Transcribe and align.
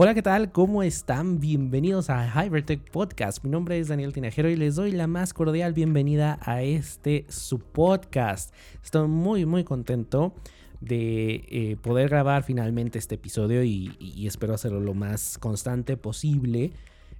Hola, 0.00 0.14
¿qué 0.14 0.22
tal? 0.22 0.52
¿Cómo 0.52 0.84
están? 0.84 1.40
Bienvenidos 1.40 2.08
a 2.08 2.30
Hypertech 2.30 2.88
Podcast. 2.92 3.42
Mi 3.42 3.50
nombre 3.50 3.80
es 3.80 3.88
Daniel 3.88 4.12
Tinajero 4.12 4.48
y 4.48 4.54
les 4.54 4.76
doy 4.76 4.92
la 4.92 5.08
más 5.08 5.34
cordial 5.34 5.72
bienvenida 5.72 6.38
a 6.40 6.62
este 6.62 7.26
su 7.28 7.58
podcast. 7.58 8.54
Estoy 8.80 9.08
muy, 9.08 9.44
muy 9.44 9.64
contento 9.64 10.36
de 10.80 11.44
eh, 11.48 11.76
poder 11.82 12.10
grabar 12.10 12.44
finalmente 12.44 12.96
este 12.96 13.16
episodio 13.16 13.64
y, 13.64 14.24
espero 14.24 14.54
hacerlo 14.54 14.78
lo 14.78 14.94
más 14.94 15.36
constante 15.36 15.96
posible. 15.96 16.70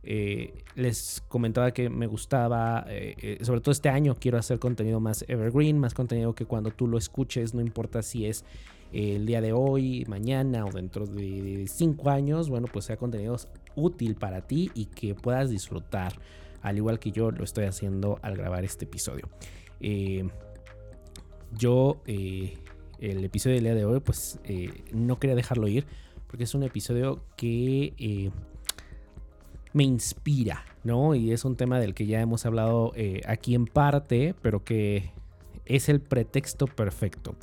Eh, 0.03 0.65
les 0.75 1.23
comentaba 1.29 1.73
que 1.73 1.91
me 1.91 2.07
gustaba, 2.07 2.85
eh, 2.89 3.39
sobre 3.43 3.61
todo 3.61 3.73
este 3.73 3.89
año 3.89 4.15
quiero 4.15 4.39
hacer 4.39 4.59
contenido 4.59 5.01
más 5.01 5.25
evergreen, 5.29 5.79
más 5.79 5.93
contenido 5.93 6.35
que 6.35 6.47
cuando 6.47 6.71
tú 6.71 6.87
lo 6.87 6.99
escuches, 6.99 7.53
no 7.55 7.61
importa 7.61 8.03
si 8.03 8.27
es 8.27 8.45
el 8.93 9.27
día 9.27 9.41
de 9.41 9.53
hoy, 9.53 10.05
mañana 10.09 10.65
o 10.65 10.71
dentro 10.71 11.07
de 11.07 11.67
cinco 11.69 12.11
años, 12.11 12.49
bueno, 12.49 12.69
pues 12.73 12.87
sea 12.87 12.97
contenido 12.97 13.37
útil 13.75 14.15
para 14.15 14.47
ti 14.47 14.71
y 14.75 14.87
que 14.87 15.15
puedas 15.15 15.51
disfrutar, 15.51 16.15
al 16.63 16.77
igual 16.77 16.99
que 16.99 17.11
yo 17.13 17.31
lo 17.31 17.45
estoy 17.45 17.65
haciendo 17.65 18.19
al 18.23 18.37
grabar 18.37 18.65
este 18.65 18.87
episodio. 18.87 19.29
Eh, 19.81 20.29
yo, 21.53 22.01
eh, 22.07 22.57
el 22.99 23.25
episodio 23.25 23.57
del 23.57 23.65
día 23.65 23.75
de 23.75 23.85
hoy, 23.85 24.01
pues 24.01 24.41
eh, 24.45 24.85
no 24.93 25.19
quería 25.19 25.37
dejarlo 25.37 25.69
ir, 25.69 25.87
porque 26.27 26.45
es 26.45 26.55
un 26.55 26.63
episodio 26.63 27.23
que 27.37 28.33
me 29.73 29.85
inspira, 29.85 30.65
¿no? 30.85 31.15
Y 31.15 31.33
es 31.33 31.45
un 31.45 31.57
tema 31.57 31.79
del 31.81 31.95
que 31.95 32.07
ya 32.07 32.21
hemos 32.21 32.47
hablado 32.47 32.93
aquí 33.27 33.55
en 33.55 33.67
parte, 33.67 34.35
pero 34.43 34.65
que 34.65 35.11
es 35.69 35.89
el 35.89 36.01
pretexto 36.01 36.67
perfecto. 36.67 37.35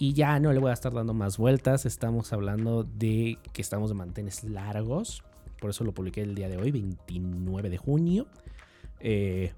Y 0.00 0.14
ya 0.14 0.40
no 0.40 0.50
le 0.52 0.58
voy 0.58 0.70
a 0.70 0.72
estar 0.72 0.94
dando 0.94 1.12
más 1.12 1.36
vueltas. 1.36 1.84
Estamos 1.84 2.32
hablando 2.32 2.84
de 2.84 3.38
que 3.52 3.60
estamos 3.60 3.90
de 3.90 3.96
mantenes 3.96 4.44
largos. 4.44 5.22
Por 5.60 5.68
eso 5.68 5.84
lo 5.84 5.92
publiqué 5.92 6.22
el 6.22 6.34
día 6.34 6.48
de 6.48 6.56
hoy, 6.56 6.70
29 6.70 7.68
de 7.68 7.76
junio. 7.76 8.26
Eh, 8.98 9.52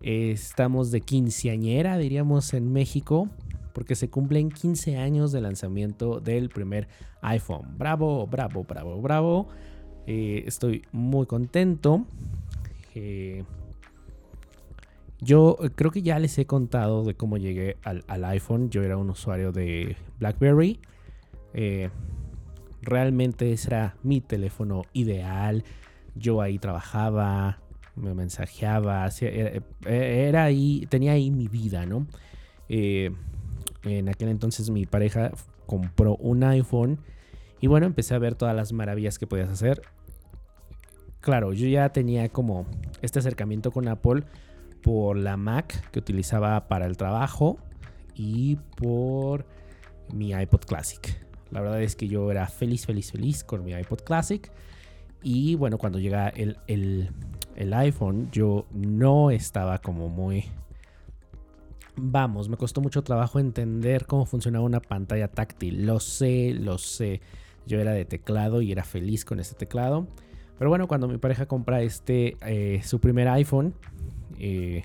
estamos 0.00 0.90
de 0.92 1.02
quinceañera, 1.02 1.98
diríamos, 1.98 2.54
en 2.54 2.72
México. 2.72 3.28
Porque 3.74 3.94
se 3.94 4.08
cumplen 4.08 4.50
15 4.50 4.96
años 4.96 5.30
de 5.30 5.42
lanzamiento 5.42 6.20
del 6.20 6.48
primer 6.48 6.88
iPhone. 7.20 7.76
Bravo, 7.76 8.26
bravo, 8.26 8.64
bravo, 8.64 8.98
bravo. 9.02 9.48
Eh, 10.06 10.44
estoy 10.46 10.82
muy 10.92 11.26
contento. 11.26 12.04
Eh, 12.94 13.44
yo 15.20 15.56
creo 15.76 15.90
que 15.90 16.02
ya 16.02 16.18
les 16.18 16.36
he 16.38 16.46
contado 16.46 17.04
de 17.04 17.14
cómo 17.14 17.36
llegué 17.36 17.76
al, 17.84 18.24
iPhone. 18.24 18.70
Yo 18.70 18.82
era 18.82 18.96
un 18.96 19.10
usuario 19.10 19.52
de 19.52 19.96
BlackBerry. 20.18 20.80
Eh, 21.54 21.90
realmente 22.80 23.52
ese 23.52 23.68
era 23.68 23.96
mi 24.02 24.20
teléfono 24.20 24.82
ideal. 24.92 25.64
Yo 26.16 26.40
ahí 26.42 26.58
trabajaba, 26.58 27.60
me 27.94 28.14
mensajeaba, 28.14 29.08
eh, 29.20 29.62
era, 29.86 30.44
ahí, 30.44 30.86
tenía 30.90 31.12
ahí 31.12 31.30
mi 31.30 31.48
vida, 31.48 31.86
¿no? 31.86 32.06
en 32.68 34.08
aquel 34.08 34.30
entonces 34.30 34.70
mi 34.70 34.86
pareja 34.86 35.32
compró 35.66 36.16
un 36.16 36.42
iPhone 36.42 37.00
y 37.62 37.68
bueno, 37.68 37.86
empecé 37.86 38.14
a 38.14 38.18
ver 38.18 38.34
todas 38.34 38.54
las 38.54 38.72
maravillas 38.72 39.18
que 39.20 39.26
podías 39.28 39.48
hacer. 39.48 39.82
Claro, 41.20 41.52
yo 41.52 41.68
ya 41.68 41.88
tenía 41.90 42.28
como 42.28 42.66
este 43.00 43.20
acercamiento 43.20 43.70
con 43.70 43.86
Apple 43.86 44.24
por 44.82 45.16
la 45.16 45.36
Mac 45.36 45.88
que 45.92 46.00
utilizaba 46.00 46.66
para 46.66 46.86
el 46.86 46.96
trabajo 46.96 47.58
y 48.16 48.56
por 48.76 49.46
mi 50.12 50.32
iPod 50.32 50.62
Classic. 50.62 51.24
La 51.52 51.60
verdad 51.60 51.80
es 51.80 51.94
que 51.94 52.08
yo 52.08 52.32
era 52.32 52.48
feliz, 52.48 52.84
feliz, 52.84 53.12
feliz 53.12 53.44
con 53.44 53.64
mi 53.64 53.70
iPod 53.72 54.00
Classic. 54.00 54.50
Y 55.22 55.54
bueno, 55.54 55.78
cuando 55.78 56.00
llega 56.00 56.30
el, 56.30 56.58
el, 56.66 57.74
iPhone, 57.74 58.28
yo 58.32 58.66
no 58.72 59.30
estaba 59.30 59.78
como 59.78 60.08
muy... 60.08 60.46
Vamos, 61.94 62.48
me 62.48 62.56
costó 62.56 62.80
mucho 62.80 63.04
trabajo 63.04 63.38
entender 63.38 64.06
cómo 64.06 64.26
funcionaba 64.26 64.64
una 64.64 64.80
pantalla 64.80 65.28
táctil. 65.28 65.86
Lo 65.86 66.00
sé, 66.00 66.54
lo 66.54 66.78
sé. 66.78 67.20
Yo 67.66 67.80
era 67.80 67.92
de 67.92 68.04
teclado 68.04 68.62
y 68.62 68.72
era 68.72 68.84
feliz 68.84 69.24
con 69.24 69.40
este 69.40 69.54
teclado. 69.54 70.06
Pero 70.58 70.70
bueno, 70.70 70.86
cuando 70.86 71.08
mi 71.08 71.18
pareja 71.18 71.46
compra 71.46 71.82
este, 71.82 72.36
eh, 72.46 72.80
su 72.84 73.00
primer 73.00 73.28
iPhone, 73.28 73.74
eh, 74.38 74.84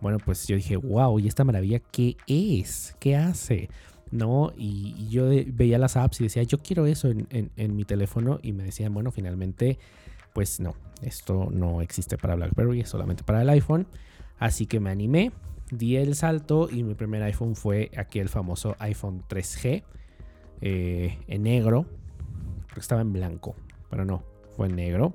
bueno, 0.00 0.18
pues 0.18 0.46
yo 0.46 0.56
dije, 0.56 0.76
wow, 0.76 1.18
¿y 1.18 1.28
esta 1.28 1.44
maravilla 1.44 1.80
qué 1.80 2.16
es? 2.26 2.96
¿Qué 3.00 3.16
hace? 3.16 3.68
¿No? 4.10 4.52
Y, 4.56 5.08
yo 5.08 5.28
veía 5.28 5.78
las 5.78 5.96
apps 5.96 6.20
y 6.20 6.24
decía, 6.24 6.42
yo 6.44 6.58
quiero 6.58 6.86
eso 6.86 7.08
en, 7.08 7.76
mi 7.76 7.84
teléfono. 7.84 8.38
Y 8.42 8.52
me 8.52 8.64
decían, 8.64 8.94
bueno, 8.94 9.10
finalmente, 9.10 9.78
pues 10.32 10.60
no, 10.60 10.74
esto 11.02 11.48
no 11.50 11.82
existe 11.82 12.16
para 12.16 12.36
BlackBerry, 12.36 12.84
solamente 12.84 13.24
para 13.24 13.42
el 13.42 13.48
iPhone. 13.50 13.86
Así 14.38 14.66
que 14.66 14.78
me 14.80 14.90
animé, 14.90 15.32
di 15.70 15.96
el 15.96 16.14
salto 16.14 16.68
y 16.70 16.82
mi 16.84 16.94
primer 16.94 17.22
iPhone 17.24 17.56
fue 17.56 17.90
aquel 17.96 18.28
famoso 18.28 18.76
iPhone 18.78 19.22
3G 19.28 19.82
eh, 20.60 21.18
en 21.26 21.42
negro. 21.44 21.86
Estaba 22.76 23.00
en 23.00 23.12
blanco, 23.12 23.56
pero 23.90 24.04
no, 24.04 24.22
fue 24.56 24.68
en 24.68 24.76
negro. 24.76 25.14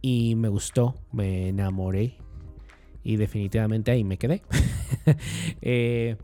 Y 0.00 0.34
me 0.36 0.48
gustó, 0.48 0.94
me 1.12 1.48
enamoré 1.48 2.16
y 3.02 3.16
definitivamente 3.16 3.90
ahí 3.90 4.04
me 4.04 4.18
quedé. 4.18 4.42
Eh, 5.60 6.16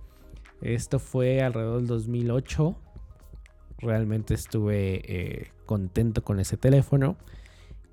esto 0.60 0.98
fue 0.98 1.42
alrededor 1.42 1.78
del 1.78 1.86
2008. 1.86 2.76
Realmente 3.78 4.34
estuve 4.34 5.02
eh, 5.04 5.50
contento 5.66 6.22
con 6.22 6.40
ese 6.40 6.56
teléfono. 6.56 7.16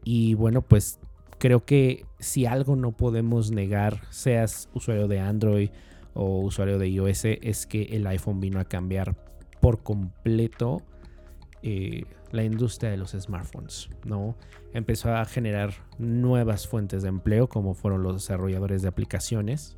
Y 0.04 0.34
bueno, 0.34 0.62
pues 0.62 1.00
creo 1.38 1.66
que 1.66 2.06
si 2.20 2.46
algo 2.46 2.76
no 2.76 2.92
podemos 2.92 3.52
negar, 3.52 4.02
seas 4.10 4.70
usuario 4.74 5.08
de 5.08 5.20
Android 5.20 5.70
o 6.14 6.40
usuario 6.42 6.78
de 6.78 6.90
iOS, 6.90 7.26
es 7.26 7.66
que 7.66 7.84
el 7.84 8.08
iPhone 8.08 8.40
vino 8.40 8.60
a 8.60 8.66
cambiar 8.66 9.16
por 9.62 9.84
completo 9.84 10.82
eh, 11.62 12.04
la 12.32 12.44
industria 12.44 12.90
de 12.90 12.98
los 12.98 13.12
smartphones, 13.12 13.90
¿no? 14.04 14.36
Empezó 14.74 15.14
a 15.14 15.24
generar 15.26 15.74
nuevas 16.00 16.68
fuentes 16.68 17.04
de 17.04 17.10
empleo 17.10 17.48
como 17.48 17.74
fueron 17.74 18.04
los 18.04 18.16
desarrolladores 18.16 18.82
de 18.82 18.88
aplicaciones, 18.88 19.76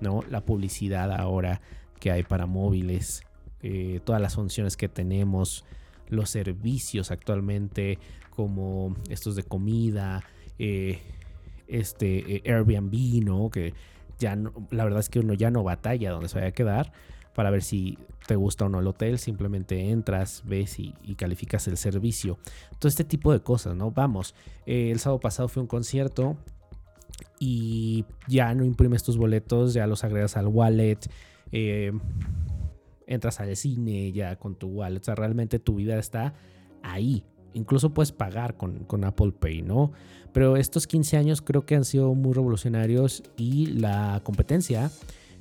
¿no? 0.00 0.20
La 0.28 0.44
publicidad 0.44 1.12
ahora 1.12 1.60
que 2.00 2.10
hay 2.10 2.22
para 2.22 2.46
móviles, 2.46 3.22
eh, 3.62 4.00
todas 4.04 4.20
las 4.20 4.34
funciones 4.34 4.76
que 4.76 4.88
tenemos, 4.88 5.64
los 6.08 6.30
servicios 6.30 7.10
actualmente 7.10 7.98
como 8.30 8.96
estos 9.08 9.36
de 9.36 9.44
comida, 9.44 10.24
eh, 10.58 11.00
este 11.68 12.42
Airbnb, 12.46 13.22
¿no? 13.22 13.50
Que 13.50 13.74
ya 14.18 14.36
la 14.70 14.84
verdad 14.84 15.00
es 15.00 15.08
que 15.10 15.20
uno 15.20 15.34
ya 15.34 15.50
no 15.50 15.62
batalla 15.62 16.10
donde 16.10 16.28
se 16.28 16.36
vaya 16.36 16.48
a 16.48 16.52
quedar 16.52 16.92
para 17.34 17.50
ver 17.50 17.62
si 17.62 17.98
te 18.26 18.36
gusta 18.36 18.66
o 18.66 18.68
no 18.68 18.80
el 18.80 18.86
hotel, 18.86 19.18
simplemente 19.18 19.90
entras, 19.90 20.42
ves 20.46 20.78
y, 20.78 20.92
calificas 21.16 21.66
el 21.68 21.76
servicio. 21.76 22.38
Todo 22.78 22.88
este 22.88 23.04
tipo 23.04 23.32
de 23.32 23.40
cosas, 23.40 23.74
¿no? 23.74 23.90
Vamos, 23.90 24.34
eh, 24.66 24.90
el 24.90 25.00
sábado 25.00 25.20
pasado 25.20 25.48
fue 25.48 25.62
un 25.62 25.66
concierto 25.66 26.36
y 27.38 28.04
ya 28.28 28.54
no 28.54 28.64
imprimes 28.64 29.02
tus 29.02 29.16
boletos, 29.16 29.74
ya 29.74 29.86
los 29.86 30.04
agregas 30.04 30.36
al 30.36 30.46
wallet, 30.46 30.98
eh, 31.52 31.92
entras 33.06 33.40
al 33.40 33.56
cine 33.56 34.12
ya 34.12 34.36
con 34.36 34.54
tu 34.54 34.68
wallet, 34.68 35.00
o 35.00 35.04
sea, 35.04 35.14
realmente 35.14 35.58
tu 35.58 35.76
vida 35.76 35.98
está 35.98 36.34
ahí. 36.82 37.24
Incluso 37.52 37.92
puedes 37.92 38.12
pagar 38.12 38.56
con, 38.56 38.84
con 38.84 39.02
Apple 39.04 39.32
Pay, 39.32 39.62
¿no? 39.62 39.90
Pero 40.32 40.56
estos 40.56 40.86
15 40.86 41.16
años 41.16 41.42
creo 41.42 41.66
que 41.66 41.74
han 41.74 41.84
sido 41.84 42.14
muy 42.14 42.32
revolucionarios 42.32 43.24
y 43.36 43.66
la 43.66 44.20
competencia 44.22 44.92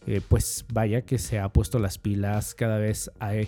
eh, 0.08 0.22
pues 0.28 0.66
vaya 0.72 1.02
que 1.02 1.18
se 1.18 1.40
ha 1.40 1.50
puesto 1.50 1.80
las 1.80 1.98
pilas 1.98 2.56
cada 2.56 2.78
vez 2.78 3.12
hay 3.20 3.48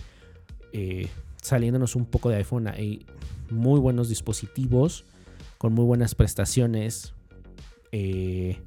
eh, 0.74 1.07
saliéndonos 1.42 1.95
un 1.95 2.06
poco 2.06 2.30
de 2.30 2.38
iPhone 2.38 2.68
hay 2.68 3.06
muy 3.50 3.80
buenos 3.80 4.09
dispositivos 4.09 5.06
con 5.57 5.74
muy 5.74 5.86
buenas 5.86 6.13
prestaciones 6.15 7.13
eh, 7.92 8.59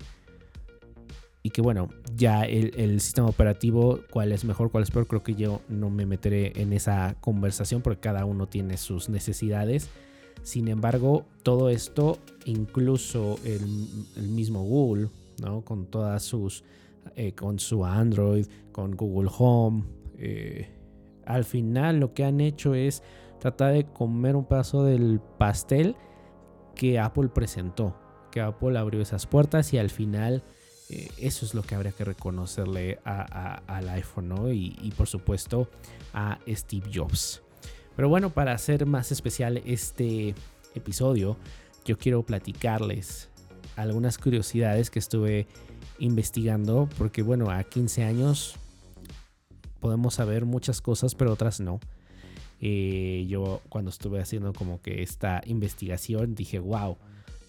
y 1.42 1.50
que 1.50 1.60
bueno 1.60 1.90
ya 2.16 2.44
el, 2.44 3.00
sistema 3.00 3.28
operativo 3.28 4.00
cuál 4.10 4.32
es 4.32 4.44
mejor 4.44 4.70
cuál 4.70 4.82
es 4.84 4.90
peor 4.90 5.06
creo 5.06 5.22
que 5.22 5.34
yo 5.34 5.60
no 5.68 5.90
me 5.90 6.06
meteré 6.06 6.52
en 6.56 6.72
esa 6.72 7.16
conversación 7.20 7.82
porque 7.82 8.00
cada 8.00 8.24
uno 8.24 8.48
tiene 8.48 8.76
sus 8.78 9.08
necesidades 9.08 9.88
sin 10.42 10.68
embargo 10.68 11.26
todo 11.42 11.68
esto 11.68 12.18
incluso 12.46 13.38
el, 13.44 13.60
el 14.16 14.28
mismo 14.28 14.62
Google 14.64 15.10
¿no? 15.42 15.62
con 15.62 15.86
todas 15.86 16.22
sus 16.22 16.64
eh, 17.16 17.32
con 17.32 17.58
su 17.58 17.84
Android, 17.84 18.46
con 18.72 18.96
Google 18.96 19.30
Home. 19.38 19.84
Eh, 20.18 20.68
al 21.26 21.44
final 21.44 22.00
lo 22.00 22.14
que 22.14 22.24
han 22.24 22.40
hecho 22.40 22.74
es 22.74 23.02
tratar 23.40 23.72
de 23.72 23.84
comer 23.84 24.36
un 24.36 24.46
pedazo 24.46 24.84
del 24.84 25.20
pastel 25.38 25.96
que 26.74 26.98
Apple 26.98 27.28
presentó, 27.28 27.96
que 28.30 28.40
Apple 28.40 28.78
abrió 28.78 29.00
esas 29.00 29.26
puertas 29.26 29.72
y 29.72 29.78
al 29.78 29.90
final 29.90 30.42
eh, 30.90 31.08
eso 31.18 31.46
es 31.46 31.54
lo 31.54 31.62
que 31.62 31.74
habría 31.74 31.92
que 31.92 32.04
reconocerle 32.04 32.98
al 33.04 33.88
iPhone 33.88 34.50
y, 34.52 34.92
por 34.96 35.06
supuesto 35.06 35.68
a 36.12 36.38
Steve 36.48 36.90
Jobs. 36.92 37.42
Pero 37.96 38.08
bueno, 38.08 38.30
para 38.30 38.52
hacer 38.52 38.86
más 38.86 39.12
especial 39.12 39.62
este 39.64 40.34
episodio 40.74 41.36
yo 41.84 41.98
quiero 41.98 42.22
platicarles 42.22 43.28
algunas 43.76 44.18
curiosidades 44.18 44.90
que 44.90 44.98
estuve 44.98 45.46
investigando, 45.98 46.88
porque 46.98 47.22
bueno, 47.22 47.50
a 47.50 47.62
15 47.64 48.04
años 48.04 48.56
podemos 49.80 50.14
saber 50.14 50.44
muchas 50.44 50.80
cosas, 50.80 51.14
pero 51.14 51.32
otras 51.32 51.60
no. 51.60 51.80
Eh, 52.60 53.26
yo 53.28 53.60
cuando 53.68 53.90
estuve 53.90 54.20
haciendo 54.20 54.52
como 54.52 54.80
que 54.80 55.02
esta 55.02 55.42
investigación 55.44 56.34
dije, 56.34 56.58
wow, 56.58 56.96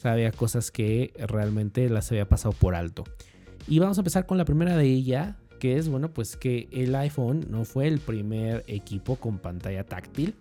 había 0.03 0.31
cosas 0.31 0.71
que 0.71 1.13
realmente 1.17 1.89
las 1.89 2.11
había 2.11 2.27
pasado 2.27 2.53
por 2.53 2.75
alto. 2.75 3.03
Y 3.67 3.79
vamos 3.79 3.97
a 3.97 4.01
empezar 4.01 4.25
con 4.25 4.37
la 4.37 4.45
primera 4.45 4.77
de 4.77 4.85
ella, 4.85 5.37
que 5.59 5.77
es, 5.77 5.89
bueno, 5.89 6.13
pues 6.13 6.35
que 6.35 6.67
el 6.71 6.95
iPhone 6.95 7.47
no 7.49 7.65
fue 7.65 7.87
el 7.87 7.99
primer 7.99 8.63
equipo 8.67 9.15
con 9.15 9.39
pantalla 9.39 9.83
táctil. 9.83 10.35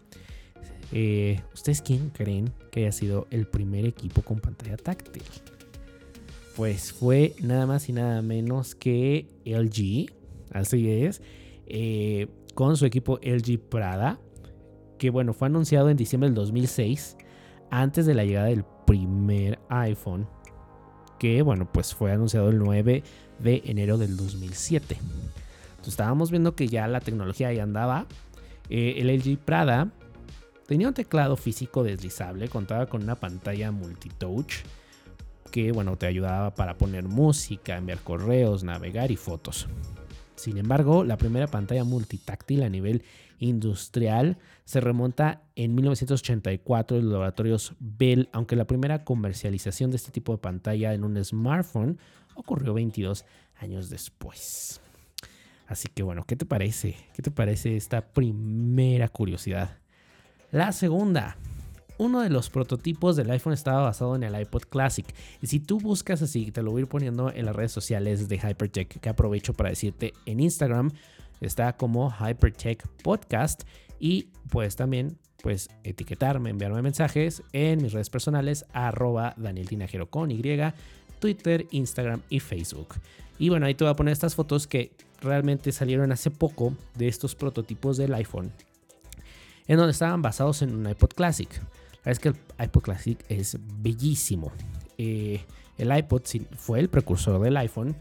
Eh, 0.92 1.40
¿Ustedes 1.54 1.80
quién 1.80 2.10
creen 2.10 2.52
que 2.70 2.80
haya 2.80 2.92
sido 2.92 3.26
el 3.30 3.46
primer 3.46 3.86
equipo 3.86 4.22
con 4.22 4.40
pantalla 4.40 4.76
táctil? 4.76 5.22
Pues 6.56 6.92
fue 6.92 7.34
nada 7.40 7.66
más 7.66 7.88
y 7.88 7.92
nada 7.92 8.22
menos 8.22 8.76
que 8.76 9.26
LG, 9.44 10.12
así 10.52 10.88
es, 10.88 11.20
eh, 11.66 12.28
con 12.54 12.76
su 12.76 12.86
equipo 12.86 13.18
LG 13.22 13.58
Prada, 13.58 14.20
que 14.98 15.10
bueno, 15.10 15.32
fue 15.32 15.48
anunciado 15.48 15.90
en 15.90 15.96
diciembre 15.96 16.28
del 16.28 16.36
2006, 16.36 17.16
antes 17.70 18.06
de 18.06 18.14
la 18.14 18.24
llegada 18.24 18.46
del 18.46 18.64
primer 18.86 19.58
iPhone, 19.68 20.28
que 21.18 21.42
bueno, 21.42 21.68
pues 21.72 21.92
fue 21.92 22.12
anunciado 22.12 22.50
el 22.50 22.58
9 22.58 23.02
de 23.40 23.62
enero 23.64 23.98
del 23.98 24.16
2007. 24.16 24.96
Entonces 24.96 25.88
estábamos 25.88 26.30
viendo 26.30 26.54
que 26.54 26.68
ya 26.68 26.86
la 26.86 27.00
tecnología 27.00 27.48
ahí 27.48 27.58
andaba. 27.58 28.06
Eh, 28.70 28.94
el 28.98 29.08
LG 29.08 29.38
Prada 29.38 29.90
tenía 30.68 30.86
un 30.86 30.94
teclado 30.94 31.36
físico 31.36 31.82
deslizable, 31.82 32.48
contaba 32.48 32.86
con 32.86 33.02
una 33.02 33.16
pantalla 33.16 33.72
multitouch 33.72 34.62
que 35.50 35.72
bueno, 35.72 35.96
te 35.96 36.06
ayudaba 36.06 36.54
para 36.54 36.76
poner 36.76 37.04
música, 37.04 37.76
enviar 37.76 37.98
correos, 37.98 38.64
navegar 38.64 39.10
y 39.10 39.16
fotos. 39.16 39.68
Sin 40.36 40.58
embargo, 40.58 41.04
la 41.04 41.16
primera 41.16 41.46
pantalla 41.46 41.84
multitáctil 41.84 42.62
a 42.62 42.68
nivel 42.68 43.04
industrial 43.38 44.38
se 44.64 44.80
remonta 44.80 45.42
en 45.54 45.74
1984 45.74 46.96
en 46.96 47.04
los 47.04 47.12
laboratorios 47.12 47.74
Bell, 47.78 48.28
aunque 48.32 48.56
la 48.56 48.66
primera 48.66 49.04
comercialización 49.04 49.90
de 49.90 49.96
este 49.96 50.10
tipo 50.10 50.32
de 50.32 50.38
pantalla 50.38 50.94
en 50.94 51.04
un 51.04 51.22
smartphone 51.24 51.98
ocurrió 52.34 52.74
22 52.74 53.24
años 53.60 53.90
después. 53.90 54.80
Así 55.66 55.88
que 55.88 56.02
bueno, 56.02 56.24
¿qué 56.24 56.36
te 56.36 56.46
parece? 56.46 56.96
¿Qué 57.14 57.22
te 57.22 57.30
parece 57.30 57.76
esta 57.76 58.00
primera 58.12 59.08
curiosidad? 59.08 59.78
La 60.50 60.72
segunda, 60.72 61.36
uno 61.98 62.20
de 62.20 62.30
los 62.30 62.50
prototipos 62.50 63.16
del 63.16 63.30
iPhone 63.30 63.52
estaba 63.52 63.82
basado 63.82 64.16
en 64.16 64.24
el 64.24 64.38
iPod 64.40 64.62
Classic. 64.62 65.06
Y 65.40 65.46
si 65.46 65.60
tú 65.60 65.78
buscas 65.78 66.22
así, 66.22 66.50
te 66.50 66.62
lo 66.62 66.72
voy 66.72 66.80
a 66.80 66.82
ir 66.82 66.88
poniendo 66.88 67.30
en 67.30 67.46
las 67.46 67.54
redes 67.54 67.72
sociales 67.72 68.28
de 68.28 68.36
Hypertech, 68.36 69.00
que 69.00 69.08
aprovecho 69.08 69.54
para 69.54 69.70
decirte 69.70 70.12
en 70.26 70.40
Instagram, 70.40 70.90
está 71.40 71.76
como 71.76 72.12
Hypertech 72.12 72.86
Podcast. 73.02 73.64
Y 74.00 74.28
pues 74.50 74.76
también, 74.76 75.18
pues 75.42 75.68
etiquetarme, 75.84 76.50
enviarme 76.50 76.82
mensajes 76.82 77.42
en 77.52 77.82
mis 77.82 77.92
redes 77.92 78.10
personales, 78.10 78.66
arroba 78.72 79.34
Daniel 79.36 79.68
Tinajero 79.68 80.10
con 80.10 80.30
Y, 80.30 80.42
Twitter, 81.20 81.66
Instagram 81.70 82.22
y 82.28 82.40
Facebook. 82.40 82.94
Y 83.38 83.48
bueno, 83.48 83.66
ahí 83.66 83.74
te 83.74 83.84
voy 83.84 83.92
a 83.92 83.96
poner 83.96 84.12
estas 84.12 84.34
fotos 84.34 84.66
que 84.66 84.92
realmente 85.20 85.72
salieron 85.72 86.12
hace 86.12 86.30
poco 86.30 86.76
de 86.96 87.08
estos 87.08 87.34
prototipos 87.34 87.96
del 87.96 88.14
iPhone, 88.14 88.52
en 89.66 89.76
donde 89.76 89.92
estaban 89.92 90.22
basados 90.22 90.60
en 90.62 90.74
un 90.74 90.88
iPod 90.88 91.10
Classic 91.14 91.48
es 92.10 92.18
que 92.18 92.28
el 92.28 92.36
iPod 92.58 92.82
Classic 92.82 93.24
es 93.28 93.58
bellísimo. 93.80 94.52
Eh, 94.98 95.40
el 95.78 95.96
iPod 95.96 96.22
fue 96.56 96.80
el 96.80 96.88
precursor 96.88 97.40
del 97.40 97.56
iPhone. 97.56 97.96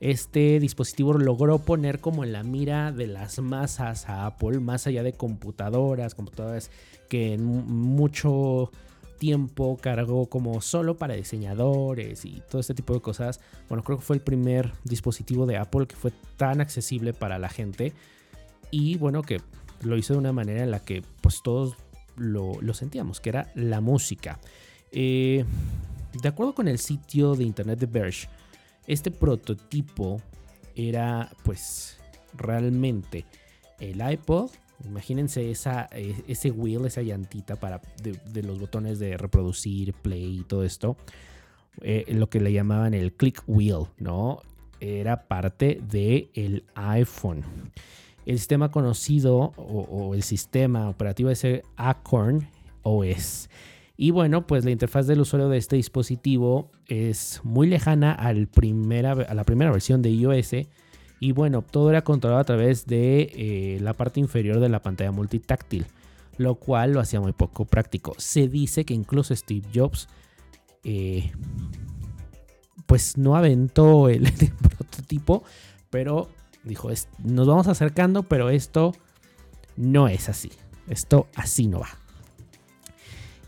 Este 0.00 0.60
dispositivo 0.60 1.14
logró 1.14 1.58
poner 1.58 2.00
como 2.00 2.22
en 2.22 2.32
la 2.32 2.44
mira 2.44 2.92
de 2.92 3.08
las 3.08 3.40
masas 3.40 4.08
a 4.08 4.26
Apple, 4.26 4.60
más 4.60 4.86
allá 4.86 5.02
de 5.02 5.12
computadoras, 5.12 6.14
computadoras 6.14 6.70
que 7.08 7.34
en 7.34 7.44
mucho 7.44 8.70
tiempo 9.18 9.76
cargó 9.80 10.26
como 10.26 10.60
solo 10.60 10.96
para 10.96 11.14
diseñadores 11.14 12.24
y 12.24 12.40
todo 12.48 12.60
este 12.60 12.74
tipo 12.74 12.94
de 12.94 13.00
cosas. 13.00 13.40
Bueno, 13.68 13.82
creo 13.82 13.98
que 13.98 14.04
fue 14.04 14.16
el 14.16 14.22
primer 14.22 14.72
dispositivo 14.84 15.46
de 15.46 15.56
Apple 15.56 15.86
que 15.88 15.96
fue 15.96 16.12
tan 16.36 16.60
accesible 16.60 17.12
para 17.12 17.40
la 17.40 17.48
gente 17.48 17.92
y 18.70 18.96
bueno, 18.98 19.22
que 19.22 19.40
lo 19.82 19.96
hizo 19.96 20.14
de 20.14 20.20
una 20.20 20.32
manera 20.32 20.62
en 20.62 20.70
la 20.70 20.80
que 20.80 21.02
pues 21.20 21.42
todos 21.42 21.74
lo, 22.18 22.74
sentíamos, 22.74 23.20
que 23.20 23.30
era 23.30 23.50
la 23.54 23.80
música. 23.80 24.38
Eh, 24.92 25.44
de 26.20 26.28
acuerdo 26.28 26.54
con 26.54 26.68
el 26.68 26.78
sitio 26.78 27.34
de 27.34 27.44
internet 27.44 27.78
de 27.78 27.86
Verge, 27.86 28.28
este 28.86 29.10
prototipo 29.10 30.20
era 30.74 31.30
pues 31.44 31.98
realmente 32.34 33.24
el 33.80 34.00
iPod. 34.00 34.50
Imagínense 34.84 35.50
esa, 35.50 35.88
e, 35.92 36.14
ese 36.28 36.50
wheel, 36.50 36.86
esa 36.86 37.02
llantita 37.02 37.56
para 37.56 37.80
de, 38.02 38.42
los 38.42 38.58
botones 38.58 38.98
de 38.98 39.16
reproducir, 39.16 39.92
play 39.92 40.40
y 40.40 40.44
todo 40.44 40.64
esto. 40.64 40.96
Eh, 41.82 42.06
lo 42.08 42.28
que 42.28 42.40
le 42.40 42.52
llamaban 42.52 42.94
el 42.94 43.12
click 43.12 43.42
wheel, 43.46 43.86
¿no? 43.98 44.40
Era 44.80 45.26
parte 45.26 45.80
del 45.82 46.30
el 46.34 46.64
iPhone. 46.74 47.44
El 48.28 48.38
sistema 48.38 48.70
conocido 48.70 49.54
o, 49.56 50.14
el 50.14 50.22
sistema 50.22 50.90
operativo 50.90 51.30
es 51.30 51.44
el 51.44 51.62
Acorn 51.78 52.46
OS. 52.82 53.48
Y 53.96 54.10
bueno, 54.10 54.46
pues 54.46 54.66
la 54.66 54.70
interfaz 54.70 55.06
del 55.06 55.22
usuario 55.22 55.48
de 55.48 55.56
este 55.56 55.76
dispositivo 55.76 56.70
es 56.88 57.40
muy 57.42 57.66
lejana 57.68 58.12
al 58.12 58.46
primera, 58.46 59.12
a 59.12 59.32
la 59.32 59.44
primera 59.44 59.70
versión 59.70 60.02
de 60.02 60.10
iOS. 60.10 60.66
Y 61.20 61.32
bueno, 61.32 61.62
todo 61.62 61.88
era 61.88 62.04
controlado 62.04 62.42
a 62.42 62.44
través 62.44 62.84
de 62.84 63.32
eh, 63.34 63.78
la 63.80 63.94
parte 63.94 64.20
inferior 64.20 64.60
de 64.60 64.68
la 64.68 64.82
pantalla 64.82 65.10
multitáctil, 65.10 65.86
lo 66.36 66.56
cual 66.56 66.92
lo 66.92 67.00
hacía 67.00 67.22
muy 67.22 67.32
poco 67.32 67.64
práctico. 67.64 68.14
Se 68.18 68.46
dice 68.46 68.84
que 68.84 68.92
incluso 68.92 69.34
Steve 69.34 69.66
Jobs, 69.74 70.06
eh, 70.84 71.32
pues 72.84 73.16
no 73.16 73.36
aventó 73.36 74.10
el 74.10 74.30
prototipo, 74.76 75.44
pero 75.88 76.28
Dijo, 76.64 76.90
nos 77.18 77.46
vamos 77.46 77.68
acercando, 77.68 78.22
pero 78.22 78.50
esto 78.50 78.92
no 79.76 80.08
es 80.08 80.28
así. 80.28 80.50
Esto 80.88 81.28
así 81.34 81.66
no 81.66 81.80
va. 81.80 81.88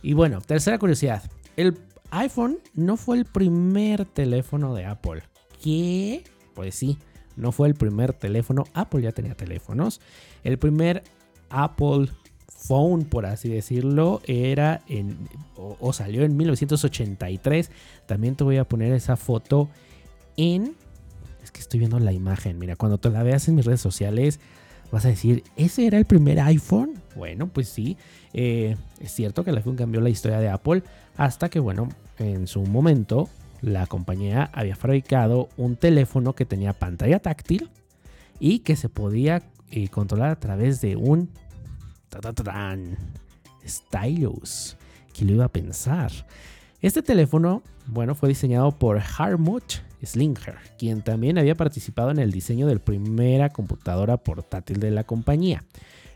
Y 0.03 0.15
bueno, 0.15 0.41
tercera 0.41 0.79
curiosidad. 0.79 1.23
El 1.57 1.79
iPhone 2.11 2.59
no 2.75 2.97
fue 2.97 3.19
el 3.19 3.25
primer 3.25 4.05
teléfono 4.05 4.75
de 4.75 4.87
Apple. 4.87 5.23
¿Qué? 5.63 6.25
Pues 6.55 6.75
sí, 6.75 6.99
no 7.37 7.53
fue 7.53 7.69
el 7.69 7.75
primer 7.75 8.13
teléfono. 8.13 8.65
Apple 8.75 9.03
ya 9.03 9.13
tenía 9.13 9.35
teléfonos. 9.35 10.01
El 10.43 10.59
primer 10.59 11.03
Apple 11.51 12.09
Phone, 12.49 13.05
por 13.05 13.27
así 13.27 13.49
decirlo, 13.49 14.21
era 14.27 14.83
en 14.87 15.29
o, 15.57 15.77
o, 15.81 15.93
salió 15.93 16.23
en 16.23 16.37
1983. 16.37 17.71
También 18.07 18.37
te 18.37 18.45
voy 18.45 18.59
a 18.59 18.69
poner 18.69 18.93
esa 18.93 19.17
foto 19.17 19.69
en 20.37 20.77
que 21.53 21.61
estoy 21.61 21.79
viendo 21.79 21.99
la 21.99 22.13
imagen. 22.13 22.59
Mira, 22.59 22.77
cuando 22.77 22.99
te 22.99 23.11
la 23.11 23.23
veas 23.23 23.49
en 23.49 23.55
mis 23.55 23.65
redes 23.65 23.81
sociales, 23.81 24.41
vas 24.91 25.05
a 25.05 25.09
decir, 25.09 25.45
¿ese 25.57 25.87
era 25.87 25.99
el 25.99 26.05
primer 26.05 26.41
iPhone? 26.41 27.01
Bueno, 27.17 27.49
pues 27.49 27.69
sí. 27.69 27.97
Eh, 28.33 28.77
es 29.01 29.13
cierto 29.13 29.45
que 29.45 29.51
el 29.51 29.57
iPhone 29.57 29.77
cambió 29.77 30.01
la 30.01 30.11
historia 30.11 30.41
de 30.41 30.49
Apple 30.49 30.83
hasta 31.17 31.49
que, 31.49 31.61
bueno, 31.61 31.89
en 32.19 32.47
su 32.47 32.63
momento 32.63 33.29
la 33.63 33.87
compañía 33.87 34.51
había 34.53 34.77
fabricado 34.77 35.49
un 35.57 35.77
teléfono 35.77 36.35
que 36.35 36.47
tenía 36.47 36.73
pantalla 36.73 37.19
táctil 37.19 37.71
y 38.39 38.61
que 38.61 38.77
se 38.77 38.89
podía 38.89 39.43
eh, 39.71 39.89
controlar 39.89 40.31
a 40.31 40.41
través 40.41 40.81
de 40.81 40.97
un 40.97 41.31
stylus. 43.67 44.77
¿Quién 45.13 45.29
lo 45.29 45.35
iba 45.35 45.45
a 45.45 45.53
pensar? 45.53 46.11
Este 46.81 47.03
teléfono, 47.03 47.63
bueno, 47.87 48.15
fue 48.15 48.31
diseñado 48.31 48.73
por 48.73 49.01
Harmut 49.19 49.65
Slinger, 50.05 50.57
quien 50.79 51.03
también 51.03 51.39
había 51.39 51.57
participado 51.57 52.11
en 52.11 52.19
el 52.19 52.33
diseño 52.33 52.67
de 52.67 52.75
la 52.75 52.81
primera 52.81 53.51
computadora 53.51 54.17
portátil 54.17 54.81
de 54.81 54.91
la 54.91 55.05
compañía, 55.05 55.65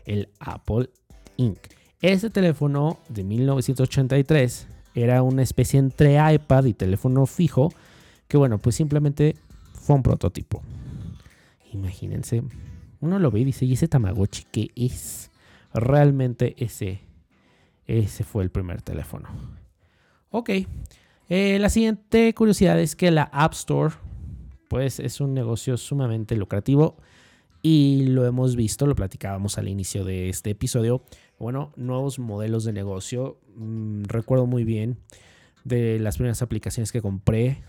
el 0.05 0.29
Apple 0.39 0.89
Inc. 1.37 1.59
Este 2.01 2.29
teléfono 2.29 2.99
de 3.09 3.23
1983 3.23 4.67
era 4.93 5.23
una 5.23 5.41
especie 5.41 5.79
entre 5.79 6.17
iPad 6.33 6.65
y 6.65 6.73
teléfono 6.73 7.25
fijo, 7.25 7.73
que 8.27 8.37
bueno, 8.37 8.59
pues 8.59 8.75
simplemente 8.75 9.35
fue 9.73 9.95
un 9.95 10.03
prototipo. 10.03 10.61
Imagínense, 11.73 12.43
uno 13.01 13.19
lo 13.19 13.31
ve 13.31 13.41
y 13.41 13.45
dice, 13.45 13.65
¿y 13.65 13.73
ese 13.73 13.87
Tamagotchi 13.87 14.45
qué 14.51 14.71
es? 14.75 15.31
Realmente 15.73 16.55
ese, 16.63 17.01
ese 17.85 18.23
fue 18.23 18.43
el 18.43 18.49
primer 18.49 18.81
teléfono. 18.81 19.29
Ok, 20.31 20.49
eh, 21.29 21.57
la 21.59 21.69
siguiente 21.69 22.33
curiosidad 22.33 22.79
es 22.79 22.95
que 22.95 23.11
la 23.11 23.23
App 23.23 23.53
Store, 23.53 23.95
pues 24.69 24.99
es 24.99 25.21
un 25.21 25.33
negocio 25.33 25.77
sumamente 25.77 26.35
lucrativo 26.35 26.97
Y 27.61 28.05
lo 28.07 28.25
hemos 28.25 28.55
visto, 28.55 28.85
lo 28.85 28.95
platicábamos 28.95 29.57
al 29.57 29.67
inicio 29.67 30.05
de 30.05 30.29
este 30.29 30.51
episodio. 30.51 31.03
Bueno, 31.39 31.71
nuevos 31.75 32.19
modelos 32.19 32.63
de 32.63 32.73
negocio. 32.73 33.39
Mm, 33.55 34.03
recuerdo 34.03 34.45
muy 34.45 34.63
bien 34.63 34.97
de 35.63 35.97
las 35.99 36.17
primeras 36.17 36.43
aplicaciones 36.43 36.91
que 36.91 37.01
compré 37.01 37.63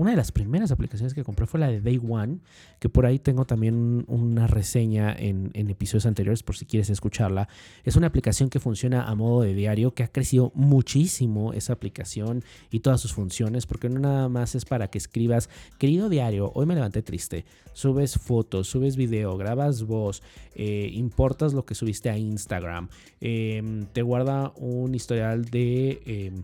una 0.00 0.12
de 0.12 0.16
las 0.16 0.32
primeras 0.32 0.70
aplicaciones 0.70 1.12
que 1.12 1.24
compré 1.24 1.44
fue 1.44 1.60
la 1.60 1.68
de 1.68 1.82
Day 1.82 2.00
One, 2.02 2.38
que 2.78 2.88
por 2.88 3.04
ahí 3.04 3.18
tengo 3.18 3.44
también 3.44 4.06
una 4.08 4.46
reseña 4.46 5.14
en, 5.14 5.50
episodios 5.54 6.06
anteriores 6.06 6.42
por 6.42 6.56
si 6.56 6.64
quieres 6.64 6.88
escucharla. 6.88 7.50
Es 7.84 7.96
una 7.96 8.06
aplicación 8.06 8.48
que 8.48 8.60
funciona 8.60 9.04
a 9.04 9.14
modo 9.14 9.42
de 9.42 9.52
diario, 9.52 9.92
que 9.92 10.02
ha 10.02 10.08
crecido 10.08 10.52
muchísimo 10.54 11.52
esa 11.52 11.74
aplicación 11.74 12.42
y 12.70 12.80
todas 12.80 13.02
sus 13.02 13.12
funciones, 13.12 13.66
porque 13.66 13.90
no 13.90 14.00
nada 14.00 14.30
más 14.30 14.54
es 14.54 14.64
para 14.64 14.88
que 14.88 14.96
escribas, 14.96 15.50
querido 15.76 16.08
diario, 16.08 16.50
hoy 16.54 16.64
me 16.64 16.74
levanté 16.74 17.02
triste, 17.02 17.44
subes 17.74 18.14
fotos, 18.14 18.68
subes 18.68 18.96
video, 18.96 19.36
grabas 19.36 19.82
voz, 19.82 20.22
eh, 20.54 20.88
importas 20.94 21.52
lo 21.52 21.66
que 21.66 21.74
subiste 21.74 22.08
a 22.08 22.16
Instagram, 22.16 22.88
em, 23.20 23.84
te 23.92 24.00
guarda 24.00 24.54
un 24.56 24.94
historial 24.94 25.44
de 25.44 26.00
em, 26.06 26.42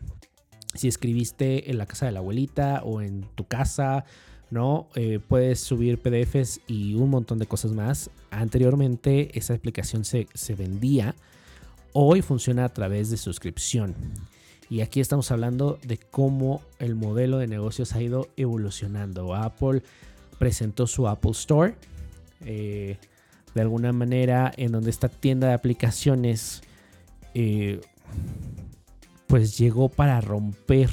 si 0.76 0.88
escribiste 0.88 1.70
en 1.70 1.78
la 1.78 1.86
casa 1.86 2.06
de 2.06 2.12
la 2.12 2.20
abuelita 2.20 2.82
o 2.84 3.00
en 3.00 3.22
tu 3.34 3.46
casa, 3.46 4.04
¿no? 4.50 4.88
Eh, 4.94 5.18
puedes 5.26 5.60
subir 5.60 5.98
PDFs 5.98 6.60
y 6.66 6.94
un 6.94 7.10
montón 7.10 7.38
de 7.38 7.46
cosas 7.46 7.72
más. 7.72 8.10
Anteriormente 8.30 9.36
esa 9.38 9.54
aplicación 9.54 10.04
se, 10.04 10.26
vendía. 10.56 11.14
Hoy 11.92 12.22
funciona 12.22 12.64
a 12.64 12.68
través 12.68 13.10
de 13.10 13.16
suscripción. 13.16 13.94
Y 14.68 14.80
aquí 14.80 15.00
estamos 15.00 15.30
hablando 15.30 15.78
de 15.84 15.98
cómo 15.98 16.60
el 16.78 16.94
modelo 16.94 17.38
de 17.38 17.46
negocios 17.46 17.94
ha 17.94 18.02
ido 18.02 18.28
evolucionando. 18.36 19.34
Apple 19.34 19.82
presentó 20.38 20.86
su 20.86 21.06
Apple 21.08 21.30
Store. 21.32 21.74
Eh, 22.44 22.98
de 23.54 23.62
alguna 23.62 23.92
manera, 23.92 24.52
en 24.56 24.72
donde 24.72 24.90
esta 24.90 25.08
tienda 25.08 25.48
de 25.48 25.54
aplicaciones 25.54 26.60
eh, 27.32 27.80
pues 29.26 29.58
llegó 29.58 29.88
para 29.88 30.20
romper 30.20 30.90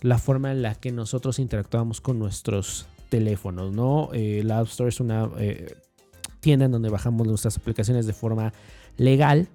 la 0.00 0.18
forma 0.18 0.50
en 0.52 0.62
la 0.62 0.74
que 0.74 0.90
nosotros 0.90 1.38
interactuamos 1.38 2.00
con 2.00 2.18
nuestros 2.18 2.86
teléfonos, 3.08 3.72
¿no? 3.72 4.10
Eh, 4.12 4.42
la 4.44 4.58
App 4.58 4.66
Store 4.68 4.88
es 4.88 5.00
una 5.00 5.30
eh, 5.38 5.76
tienda 6.40 6.66
en 6.66 6.72
donde 6.72 6.88
bajamos 6.88 7.26
nuestras 7.26 7.56
aplicaciones 7.56 8.06
de 8.06 8.12
forma 8.12 8.52
legal 8.96 9.48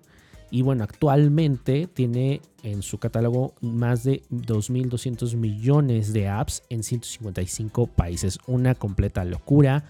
y 0.49 0.61
bueno, 0.61 0.83
actualmente 0.83 1.87
tiene 1.87 2.41
en 2.63 2.81
su 2.81 2.99
catálogo 2.99 3.53
más 3.61 4.03
de 4.03 4.23
2.200 4.31 5.35
millones 5.35 6.13
de 6.13 6.29
apps 6.29 6.63
en 6.69 6.83
155 6.83 7.87
países. 7.87 8.39
Una 8.47 8.73
completa 8.73 9.25
locura. 9.25 9.83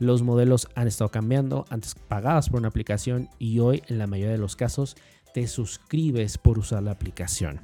Los 0.00 0.22
modelos 0.22 0.68
han 0.74 0.88
estado 0.88 1.10
cambiando. 1.10 1.64
Antes 1.70 1.94
pagabas 1.94 2.48
por 2.48 2.58
una 2.58 2.68
aplicación 2.68 3.28
y 3.38 3.60
hoy 3.60 3.82
en 3.86 3.98
la 3.98 4.06
mayoría 4.06 4.32
de 4.32 4.38
los 4.38 4.56
casos 4.56 4.96
te 5.32 5.46
suscribes 5.46 6.38
por 6.38 6.58
usar 6.58 6.82
la 6.82 6.92
aplicación. 6.92 7.60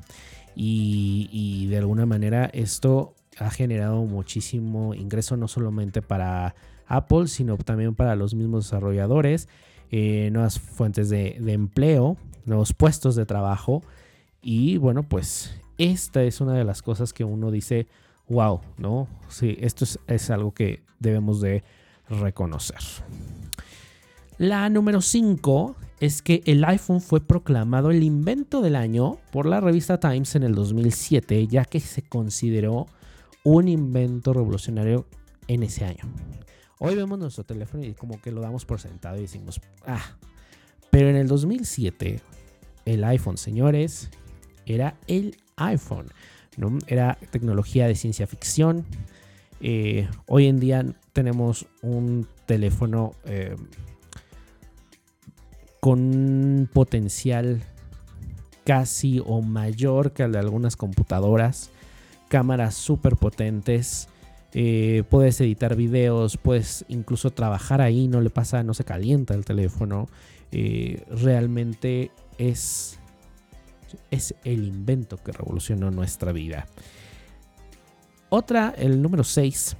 Y, 0.54 1.66
de 1.66 1.78
alguna 1.78 2.06
manera 2.06 2.46
esto 2.46 3.14
ha 3.38 3.50
generado 3.50 4.04
muchísimo 4.04 4.94
ingreso 4.94 5.36
no 5.36 5.48
solamente 5.48 6.00
para 6.00 6.54
Apple, 6.86 7.28
sino 7.28 7.58
también 7.58 7.94
para 7.94 8.16
los 8.16 8.34
mismos 8.34 8.64
desarrolladores, 8.64 9.48
eh, 9.90 10.30
nuevas 10.32 10.58
fuentes 10.58 11.10
de, 11.10 11.36
empleo, 11.52 12.16
nuevos 12.46 12.72
puestos 12.72 13.16
de 13.16 13.26
trabajo. 13.26 13.82
Y 14.40 14.78
bueno, 14.78 15.02
pues 15.02 15.60
esta 15.76 16.22
es 16.22 16.40
una 16.40 16.54
de 16.54 16.64
las 16.64 16.80
cosas 16.80 17.12
que 17.12 17.24
uno 17.24 17.50
dice, 17.50 17.86
wow, 18.28 18.60
¿no? 18.78 19.08
Sí, 19.28 19.58
esto 19.60 19.84
es, 19.84 19.98
es 20.06 20.30
algo 20.30 20.54
que 20.54 20.82
debemos 20.98 21.42
de 21.42 21.64
reconocer. 22.08 22.78
La 24.38 24.70
número 24.70 25.02
5 25.02 25.76
es 26.00 26.22
que 26.22 26.42
el 26.46 26.64
iPhone 26.64 27.00
fue 27.00 27.20
proclamado 27.20 27.90
el 27.90 28.02
invento 28.02 28.60
del 28.60 28.76
año 28.76 29.18
por 29.32 29.46
la 29.46 29.60
revista 29.60 29.98
Times 29.98 30.34
en 30.34 30.42
el 30.42 30.54
2007, 30.54 31.46
ya 31.46 31.64
que 31.64 31.80
se 31.80 32.02
consideró 32.02 32.86
un 33.44 33.68
invento 33.68 34.32
revolucionario 34.32 35.06
en 35.48 35.62
ese 35.62 35.84
año. 35.84 36.04
Hoy 36.78 36.94
vemos 36.94 37.18
nuestro 37.18 37.44
teléfono 37.44 37.84
y 37.84 37.94
como 37.94 38.20
que 38.20 38.30
lo 38.30 38.42
damos 38.42 38.66
por 38.66 38.80
sentado 38.80 39.16
y 39.16 39.22
decimos, 39.22 39.60
ah, 39.86 40.16
pero 40.90 41.08
en 41.08 41.16
el 41.16 41.28
2007 41.28 42.20
el 42.84 43.04
iPhone, 43.04 43.38
señores, 43.38 44.10
era 44.66 44.96
el 45.06 45.36
iPhone, 45.56 46.08
¿no? 46.58 46.78
Era 46.86 47.18
tecnología 47.30 47.86
de 47.86 47.94
ciencia 47.94 48.26
ficción. 48.26 48.84
Eh, 49.60 50.08
hoy 50.26 50.46
en 50.46 50.60
día 50.60 50.84
tenemos 51.14 51.66
un 51.80 52.26
teléfono... 52.44 53.14
Eh, 53.24 53.56
con 55.86 56.00
un 56.00 56.68
potencial 56.72 57.62
casi 58.64 59.22
o 59.24 59.40
mayor 59.40 60.10
que 60.10 60.24
el 60.24 60.32
de 60.32 60.40
algunas 60.40 60.74
computadoras, 60.74 61.70
cámaras 62.26 62.74
súper 62.74 63.14
potentes, 63.14 64.08
eh, 64.52 65.04
puedes 65.08 65.40
editar 65.40 65.76
videos, 65.76 66.38
puedes 66.38 66.84
incluso 66.88 67.30
trabajar 67.30 67.80
ahí, 67.80 68.08
no 68.08 68.20
le 68.20 68.30
pasa, 68.30 68.64
no 68.64 68.74
se 68.74 68.82
calienta 68.82 69.34
el 69.34 69.44
teléfono. 69.44 70.08
Eh, 70.50 71.04
realmente 71.08 72.10
es, 72.36 72.98
es 74.10 74.34
el 74.42 74.64
invento 74.64 75.18
que 75.18 75.30
revolucionó 75.30 75.92
nuestra 75.92 76.32
vida. 76.32 76.66
Otra, 78.28 78.74
el 78.76 79.00
número 79.00 79.22
6 79.22 79.76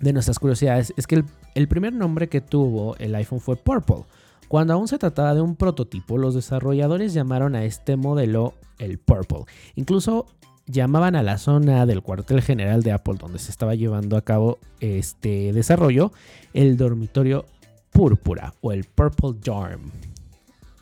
de 0.00 0.12
nuestras 0.14 0.38
curiosidades, 0.38 0.94
es 0.96 1.06
que 1.06 1.16
el, 1.16 1.24
el 1.54 1.68
primer 1.68 1.92
nombre 1.92 2.30
que 2.30 2.40
tuvo 2.40 2.96
el 2.96 3.14
iPhone 3.14 3.40
fue 3.40 3.56
Purple 3.56 4.04
cuando 4.48 4.74
aún 4.74 4.88
se 4.88 4.98
trataba 4.98 5.34
de 5.34 5.40
un 5.40 5.56
prototipo, 5.56 6.18
los 6.18 6.34
desarrolladores 6.34 7.14
llamaron 7.14 7.54
a 7.54 7.64
este 7.64 7.96
modelo 7.96 8.54
el 8.78 8.98
Purple. 8.98 9.44
Incluso 9.74 10.26
llamaban 10.66 11.16
a 11.16 11.22
la 11.22 11.38
zona 11.38 11.86
del 11.86 12.02
cuartel 12.02 12.42
general 12.42 12.82
de 12.82 12.92
Apple 12.92 13.14
donde 13.18 13.38
se 13.38 13.50
estaba 13.50 13.74
llevando 13.74 14.16
a 14.16 14.22
cabo 14.22 14.58
este 14.80 15.52
desarrollo 15.52 16.12
el 16.54 16.76
dormitorio 16.76 17.46
púrpura 17.90 18.54
o 18.60 18.72
el 18.72 18.84
Purple 18.84 19.34
Dorm. 19.42 19.90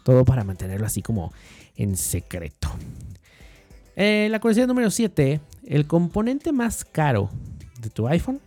Todo 0.03 0.25
para 0.25 0.45
mantenerlo 0.45 0.87
así 0.87 1.03
como 1.03 1.33
en 1.77 1.97
secreto. 1.97 2.69
Eh, 3.97 4.29
la 4.31 4.41
curiosidad 4.41 4.67
número 4.67 4.91
7. 4.91 5.41
El 5.67 5.87
componente 5.87 6.53
más 6.53 6.85
caro 6.85 7.31
de 7.81 7.91
tu 7.91 8.07
iPhone 8.09 8.41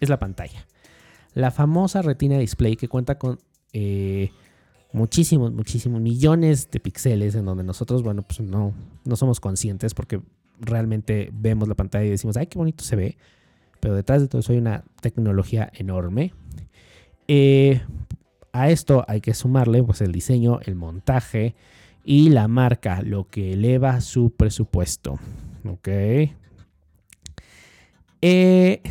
es 0.00 0.08
la 0.08 0.18
pantalla. 0.18 0.66
La 1.34 1.50
famosa 1.50 2.02
Retina 2.02 2.38
Display 2.38 2.76
que 2.76 2.88
cuenta 2.88 3.18
con 3.18 3.38
eh, 3.72 4.30
muchísimos, 4.92 5.52
muchísimos 5.52 6.00
millones 6.00 6.70
de 6.70 6.80
píxeles 6.80 7.34
en 7.34 7.44
donde 7.44 7.64
nosotros, 7.64 8.02
bueno, 8.02 8.22
pues 8.22 8.40
no, 8.40 8.74
no 9.04 9.16
somos 9.16 9.40
conscientes 9.40 9.94
porque 9.94 10.20
realmente 10.60 11.30
vemos 11.32 11.68
la 11.68 11.74
pantalla 11.74 12.04
y 12.04 12.10
decimos, 12.10 12.36
ay, 12.36 12.46
qué 12.46 12.58
bonito 12.58 12.84
se 12.84 12.96
ve. 12.96 13.16
Pero 13.80 13.94
detrás 13.94 14.20
de 14.20 14.28
todo 14.28 14.40
eso 14.40 14.52
hay 14.52 14.58
una 14.58 14.84
tecnología 15.00 15.70
enorme. 15.74 16.32
Eh, 17.28 17.80
a 18.52 18.70
esto 18.70 19.04
hay 19.06 19.20
que 19.20 19.34
sumarle 19.34 19.82
pues, 19.82 20.00
el 20.00 20.12
diseño, 20.12 20.60
el 20.64 20.74
montaje 20.74 21.54
y 22.04 22.30
la 22.30 22.48
marca, 22.48 23.02
lo 23.02 23.28
que 23.28 23.52
eleva 23.52 24.00
su 24.00 24.30
presupuesto. 24.30 25.18
Ok. 25.64 25.88
Eh, 28.20 28.82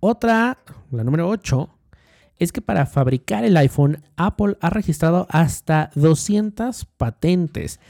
otra, 0.00 0.58
la 0.90 1.04
número 1.04 1.28
8, 1.28 1.68
es 2.38 2.52
que 2.52 2.60
para 2.60 2.86
fabricar 2.86 3.44
el 3.44 3.56
iPhone, 3.56 4.02
Apple 4.16 4.56
ha 4.60 4.70
registrado 4.70 5.26
hasta 5.30 5.90
200 5.94 6.84
patentes. 6.96 7.80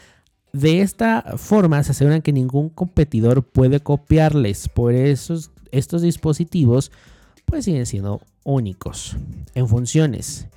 De 0.53 0.83
esta 0.83 1.37
forma 1.39 1.83
se 1.83 1.93
aseguran 1.93 2.21
que 2.21 2.33
ningún 2.33 2.69
competidor 2.69 3.43
puede 3.45 3.81
copiarles, 3.81 4.69
por 4.69 4.93
eso 4.93 5.39
estos 5.71 6.03
dispositivos 6.03 6.93
pues 7.47 7.65
siguen 7.65 7.87
siendo 7.87 8.21
únicos. 8.45 9.17
En 9.55 9.69
funciones, 9.69 10.49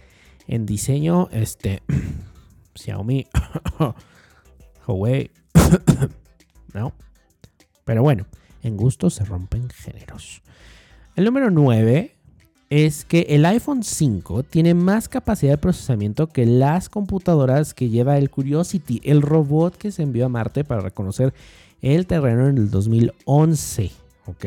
en 0.48 0.65
diseño, 0.65 1.30
este 1.32 1.82
Xiaomi, 2.75 3.27
Huawei, 4.88 5.32
no. 6.74 6.94
Pero 7.86 8.04
bueno, 8.04 8.25
en 8.63 8.77
gusto 8.77 9.10
se 9.10 9.24
rompen 9.24 9.70
géneros. 9.70 10.42
El 11.15 11.25
número 11.25 11.50
9 11.51 12.14
es 12.75 13.05
que 13.05 13.22
el 13.29 13.46
iPhone 13.46 13.84
5 13.84 14.44
tiene 14.44 14.74
más 14.74 15.08
capacidad 15.08 15.53
de 15.53 15.58
procesamiento 15.58 16.27
que 16.27 16.46
las 16.46 16.89
computadoras 16.89 17.74
que 17.74 17.88
lleva 17.88 18.17
el 18.17 18.29
Curiosity, 18.29 19.00
el 19.05 19.22
robot 19.22 19.77
que 19.77 19.94
se 19.94 20.03
envió 20.03 20.25
a 20.25 20.29
Marte 20.29 20.65
para 20.65 20.82
reconocer 20.82 21.34
el 21.82 22.05
terreno 22.05 22.50
en 22.50 22.58
el 22.58 22.70
2011. 22.70 23.91
¿Ok? 24.25 24.46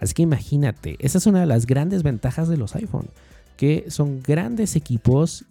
Así 0.00 0.12
que 0.12 0.22
imagínate, 0.22 0.96
esa 0.98 1.18
es 1.18 1.26
una 1.26 1.38
de 1.38 1.46
las 1.46 1.66
grandes 1.66 2.02
ventajas 2.02 2.48
de 2.48 2.56
los 2.56 2.74
iPhone, 2.74 3.10
que 3.56 3.84
son 3.90 4.24
grandes 4.24 4.74
equipos 4.74 5.44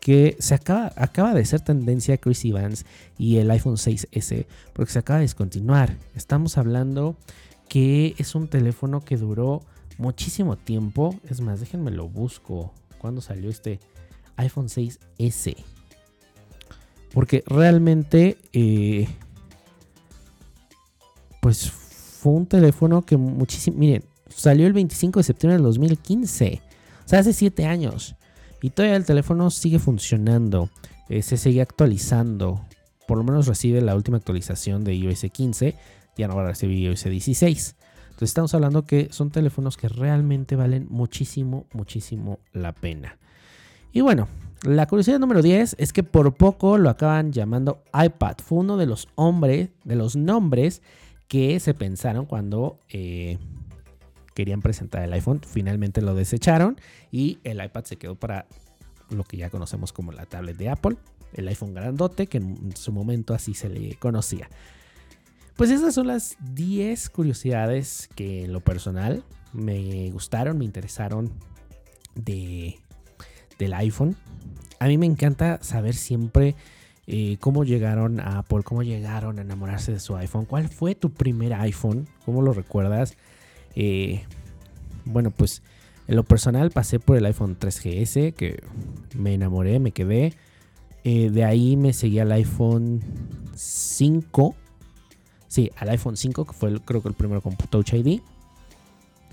que 0.00 0.36
se 0.40 0.54
acaba, 0.54 1.32
de 1.32 1.44
ser 1.44 1.60
tendencia 1.60 2.16
Chris 2.16 2.44
Evans 2.44 2.86
y 3.18 3.36
el 3.36 3.52
iPhone 3.52 3.76
6S, 3.76 4.46
porque 4.72 4.90
se 4.90 4.98
acaba 4.98 5.20
de 5.20 5.26
descontinuar. 5.26 5.96
Estamos 6.16 6.58
hablando 6.58 7.14
que 7.68 8.16
es 8.18 8.34
un 8.34 8.48
teléfono 8.48 9.00
que 9.00 9.16
duró 9.16 9.62
muchísimo 9.98 10.56
tiempo. 10.56 11.18
Es 11.28 11.40
más, 11.40 11.60
déjenme 11.60 11.90
lo 11.90 12.08
busco. 12.08 12.72
cuándo 12.98 13.20
salió 13.20 13.50
este 13.50 13.78
iPhone 14.36 14.68
6S. 14.68 15.56
Porque 17.12 17.42
realmente, 17.46 18.36
eh, 18.52 19.08
pues 21.40 21.70
fue 21.70 22.32
un 22.32 22.46
teléfono 22.46 23.02
que 23.02 23.16
muchísimo, 23.16 23.78
miren, 23.78 24.04
salió 24.28 24.66
el 24.66 24.72
25 24.72 25.20
de 25.20 25.24
septiembre 25.24 25.54
del 25.56 25.64
2015. 25.64 26.60
O 27.04 27.08
sea, 27.08 27.20
hace 27.20 27.32
7 27.32 27.66
años. 27.66 28.16
Y 28.60 28.70
todavía 28.70 28.96
el 28.96 29.04
teléfono 29.04 29.50
sigue 29.50 29.78
funcionando. 29.78 30.70
Eh, 31.08 31.22
se 31.22 31.36
sigue 31.36 31.60
actualizando. 31.62 32.64
Por 33.06 33.18
lo 33.18 33.24
menos 33.24 33.46
recibe 33.46 33.80
la 33.80 33.94
última 33.94 34.16
actualización 34.16 34.82
de 34.82 34.94
iOS 34.94 35.26
15. 35.32 35.76
Ya 36.16 36.28
no 36.28 36.34
va 36.34 36.42
a 36.42 36.48
recibir 36.48 36.78
iOS 36.78 37.04
16. 37.04 37.76
Entonces 38.16 38.30
estamos 38.30 38.54
hablando 38.54 38.86
que 38.86 39.08
son 39.10 39.30
teléfonos 39.30 39.76
que 39.76 39.90
realmente 39.90 40.56
valen 40.56 40.86
muchísimo, 40.88 41.66
muchísimo 41.74 42.38
la 42.54 42.72
pena. 42.72 43.18
Y 43.92 44.00
bueno, 44.00 44.26
la 44.62 44.86
curiosidad 44.86 45.18
número 45.18 45.42
10 45.42 45.76
es 45.78 45.92
que 45.92 46.02
por 46.02 46.32
poco 46.34 46.78
lo 46.78 46.88
acaban 46.88 47.30
llamando 47.30 47.82
iPad. 47.92 48.36
Fue 48.42 48.60
uno 48.60 48.78
de 48.78 48.86
los 48.86 49.08
hombres, 49.16 49.68
de 49.84 49.96
los 49.96 50.16
nombres 50.16 50.80
que 51.28 51.60
se 51.60 51.74
pensaron 51.74 52.24
cuando 52.24 52.80
eh, 52.88 53.36
querían 54.32 54.62
presentar 54.62 55.02
el 55.02 55.12
iPhone. 55.12 55.42
Finalmente 55.46 56.00
lo 56.00 56.14
desecharon 56.14 56.80
y 57.12 57.38
el 57.44 57.62
iPad 57.62 57.84
se 57.84 57.96
quedó 57.96 58.14
para 58.14 58.46
lo 59.10 59.24
que 59.24 59.36
ya 59.36 59.50
conocemos 59.50 59.92
como 59.92 60.12
la 60.12 60.24
tablet 60.24 60.56
de 60.56 60.70
Apple, 60.70 60.96
el 61.34 61.48
iPhone 61.48 61.74
grandote, 61.74 62.28
que 62.28 62.38
en 62.38 62.74
su 62.74 62.92
momento 62.92 63.34
así 63.34 63.52
se 63.52 63.68
le 63.68 63.96
conocía. 63.96 64.48
Pues 65.56 65.70
esas 65.70 65.94
son 65.94 66.06
las 66.06 66.36
10 66.54 67.08
curiosidades 67.10 68.10
que 68.14 68.44
en 68.44 68.52
lo 68.52 68.60
personal 68.60 69.24
me 69.54 70.10
gustaron, 70.10 70.58
me 70.58 70.66
interesaron 70.66 71.32
de, 72.14 72.78
del 73.58 73.72
iPhone. 73.72 74.16
A 74.78 74.86
mí 74.86 74.98
me 74.98 75.06
encanta 75.06 75.58
saber 75.62 75.94
siempre 75.94 76.54
eh, 77.06 77.38
cómo 77.40 77.64
llegaron 77.64 78.20
a 78.20 78.38
Apple, 78.40 78.64
cómo 78.64 78.82
llegaron 78.82 79.38
a 79.38 79.42
enamorarse 79.42 79.92
de 79.92 80.00
su 80.00 80.14
iPhone. 80.16 80.44
¿Cuál 80.44 80.68
fue 80.68 80.94
tu 80.94 81.10
primer 81.10 81.54
iPhone? 81.54 82.06
¿Cómo 82.26 82.42
lo 82.42 82.52
recuerdas? 82.52 83.16
Eh, 83.74 84.24
bueno, 85.06 85.30
pues 85.30 85.62
en 86.06 86.16
lo 86.16 86.24
personal 86.24 86.70
pasé 86.70 87.00
por 87.00 87.16
el 87.16 87.24
iPhone 87.24 87.58
3GS, 87.58 88.34
que 88.34 88.62
me 89.14 89.32
enamoré, 89.32 89.78
me 89.78 89.92
quedé. 89.92 90.34
Eh, 91.04 91.30
de 91.30 91.44
ahí 91.44 91.76
me 91.76 91.94
seguí 91.94 92.18
al 92.18 92.32
iPhone 92.32 93.00
5. 93.54 94.54
Sí, 95.56 95.70
al 95.78 95.88
iPhone 95.88 96.18
5, 96.18 96.44
que 96.44 96.52
fue 96.52 96.78
creo 96.82 97.00
que 97.00 97.08
el 97.08 97.14
primero 97.14 97.40
con 97.40 97.56
Touch 97.56 97.94
ID. 97.94 98.20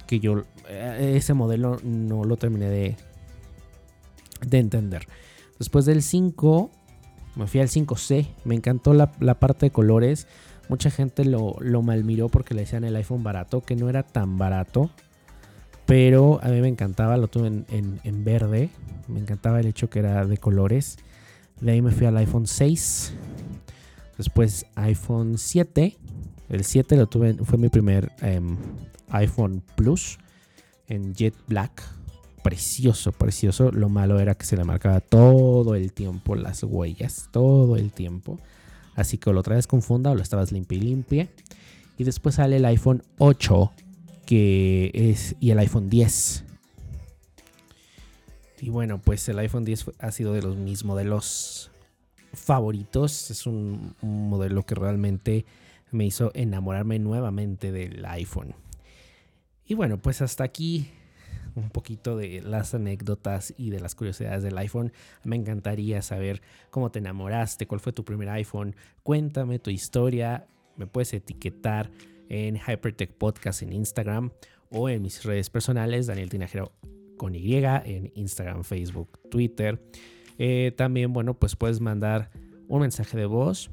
Que 0.08 0.22
yo 0.22 0.44
ese 0.70 1.34
modelo 1.34 1.82
no 1.84 2.24
lo 2.24 2.38
terminé 2.38 2.70
de, 2.70 2.96
de 4.48 4.58
entender. 4.58 5.06
Después 5.60 5.84
del 5.84 6.02
5 6.02 6.72
me 7.36 7.46
fui 7.46 7.60
al 7.60 7.68
5C, 7.68 8.26
me 8.46 8.56
encantó 8.56 8.94
la, 8.94 9.12
parte 9.12 9.66
de 9.66 9.72
colores. 9.72 10.28
Mucha 10.70 10.90
gente 10.92 11.26
lo, 11.26 11.58
lo 11.60 11.82
malmiró 11.82 12.30
porque 12.30 12.54
le 12.54 12.62
decían 12.62 12.86
el 12.86 12.96
iPhone 12.96 13.22
barato, 13.22 13.60
que 13.60 13.76
no 13.76 13.90
era 13.90 14.04
tan 14.04 14.38
barato. 14.38 14.92
Pero 15.86 16.40
a 16.42 16.48
mí 16.48 16.62
me 16.62 16.70
encantaba, 16.70 17.18
lo 17.18 17.28
tuve 17.28 17.66
en, 17.68 18.24
verde. 18.24 18.70
Me 19.10 19.20
encantaba 19.20 19.60
el 19.60 19.68
hecho 19.68 19.90
que 19.90 20.00
era 20.00 20.26
de 20.26 20.38
colores. 20.38 20.96
De 21.60 21.74
ahí 21.74 21.82
me 21.82 21.92
fui 21.92 22.08
al 22.08 22.16
iPhone 22.16 22.48
6. 22.48 23.14
Después 24.18 24.66
iPhone 24.76 25.38
7. 25.38 25.98
El 26.50 26.64
7 26.64 26.96
lo 26.98 27.08
tuve, 27.08 27.34
fue 27.44 27.58
mi 27.58 27.70
primer 27.70 28.12
em, 28.22 28.58
iPhone 29.10 29.64
Plus 29.76 30.18
en 30.88 31.14
Jet 31.16 31.34
Black 31.48 31.84
precioso, 32.44 33.12
precioso. 33.12 33.72
Lo 33.72 33.90
malo 33.90 34.20
era 34.20 34.36
que 34.36 34.46
se 34.46 34.58
le 34.58 34.64
marcaba 34.64 35.00
todo 35.00 35.76
el 35.76 35.94
tiempo 35.94 36.36
las 36.36 36.62
huellas, 36.64 37.30
todo 37.32 37.78
el 37.78 37.92
tiempo. 37.92 38.40
Así 38.96 39.18
que 39.18 39.34
lo 39.34 39.42
traes 39.42 39.66
con 39.66 39.82
funda 39.82 40.12
o 40.12 40.16
lo 40.16 40.22
estabas 40.22 40.52
limpia 40.52 40.78
y 40.78 40.82
limpia. 40.82 41.30
Y 41.98 42.04
después 42.04 42.36
sale 42.36 42.58
el 42.58 42.66
iPhone 42.66 43.02
8 43.18 43.72
que 44.26 44.92
es, 44.94 45.36
y 45.40 45.52
el 45.52 45.60
iPhone 45.60 45.90
10. 45.90 46.44
Y 48.62 48.70
bueno, 48.70 49.02
pues 49.02 49.28
el 49.28 49.40
iPhone 49.40 49.66
10 49.66 49.92
ha 50.00 50.12
sido 50.12 50.34
de 50.34 50.42
los 50.42 50.56
mis 50.56 50.86
modelos 50.86 51.72
favoritos. 52.44 53.32
Es 53.32 53.48
un 53.48 53.96
modelo 54.02 54.64
que 54.64 54.76
realmente 54.76 55.46
me 55.92 56.06
hizo 56.06 56.32
enamorarme 56.34 57.00
nuevamente 57.00 57.72
del 57.72 58.06
iPhone. 58.06 58.56
Y 59.66 59.76
bueno, 59.76 59.98
pues 59.98 60.22
hasta 60.22 60.44
aquí 60.44 60.90
un 61.56 61.70
poquito 61.70 62.18
de 62.18 62.42
las 62.42 62.74
anécdotas 62.74 63.54
y 63.58 63.70
de 63.70 63.80
las 63.80 63.96
curiosidades 63.96 64.44
del 64.44 64.58
iPhone. 64.58 64.92
Me 65.24 65.36
encantaría 65.36 66.02
saber 66.02 66.42
cómo 66.70 66.92
te 66.92 67.00
enamoraste, 67.00 67.68
cuál 67.68 67.80
fue 67.80 67.94
tu 67.94 68.04
primer 68.04 68.30
iPhone. 68.30 68.76
Cuéntame 69.04 69.60
tu 69.60 69.70
historia. 69.70 70.48
Me 70.76 70.88
puedes 70.88 71.14
etiquetar 71.14 71.92
en 72.30 72.58
Hypertech 72.58 73.14
Podcast 73.14 73.62
en 73.62 73.74
Instagram 73.74 74.32
o 74.70 74.90
en 74.90 75.02
mis 75.02 75.24
redes 75.24 75.50
personales, 75.50 76.08
Daniel 76.08 76.30
Tinajero 76.30 76.72
con 77.18 77.36
Y 77.36 77.56
en 77.56 78.12
Instagram, 78.16 78.64
Facebook, 78.64 79.20
Twitter. 79.30 79.80
Eh, 80.38 80.74
también, 80.76 81.14
bueno, 81.14 81.34
pues 81.34 81.56
puedes 81.56 81.80
mandar 81.80 82.32
un 82.68 82.82
mensaje 82.82 83.18
de 83.18 83.26
voz 83.26 83.72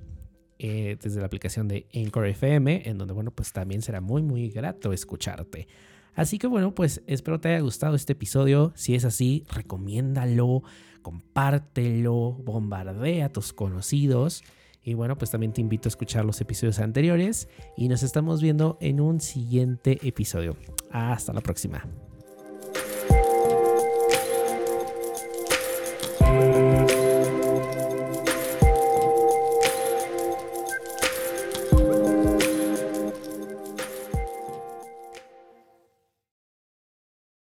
eh, 0.59 0.99
desde 1.03 1.21
la 1.21 1.27
aplicación 1.27 1.69
de 1.69 1.87
Anchor 1.95 2.27
FM, 2.27 2.83
en 2.89 2.99
donde, 2.99 3.15
bueno, 3.15 3.31
pues 3.31 3.53
también 3.53 3.83
será 3.83 4.01
muy, 4.01 4.23
muy 4.23 4.51
grato 4.51 4.93
escucharte. 4.93 5.69
Así 6.15 6.39
que 6.39 6.47
bueno, 6.47 6.75
pues 6.75 7.03
espero 7.07 7.41
te 7.41 7.49
haya 7.49 7.61
gustado 7.61 7.95
este 7.95 8.13
episodio. 8.13 8.73
Si 8.75 8.95
es 8.95 9.05
así, 9.05 9.45
recomiéndalo, 9.53 10.63
compártelo, 11.03 12.33
bombardea 12.33 13.27
a 13.27 13.33
tus 13.33 13.53
conocidos. 13.53 14.43
Y 14.83 14.95
bueno, 14.95 15.17
pues 15.17 15.31
también 15.31 15.53
te 15.53 15.61
invito 15.61 15.89
a 15.89 15.91
escuchar 15.91 16.25
los 16.25 16.41
episodios 16.41 16.79
anteriores 16.79 17.49
y 17.77 17.89
nos 17.89 18.03
estamos 18.03 18.43
viendo 18.43 18.79
en 18.81 19.01
un 19.01 19.21
siguiente 19.21 19.99
episodio. 20.07 20.57
Hasta 20.91 21.33
la 21.33 21.41
próxima. 21.41 21.87